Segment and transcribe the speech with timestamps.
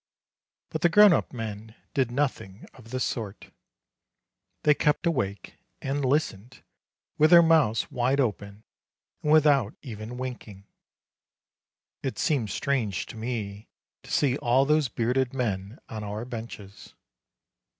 [0.71, 3.51] But the grown up men did nothing of the sort;
[4.63, 6.63] they kept awake, and listened,
[7.19, 8.63] with their mouths wide open,
[9.21, 10.65] and without even winking.
[12.01, 13.67] It seemed strange to me
[14.01, 16.95] to see all those bearded men on our benches.